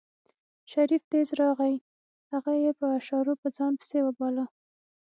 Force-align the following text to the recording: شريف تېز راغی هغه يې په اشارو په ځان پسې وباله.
شريف 0.71 1.03
تېز 1.11 1.29
راغی 1.41 1.75
هغه 2.31 2.53
يې 2.63 2.71
په 2.79 2.85
اشارو 2.97 3.33
په 3.41 3.47
ځان 3.57 3.73
پسې 3.79 3.97
وباله. 4.03 4.45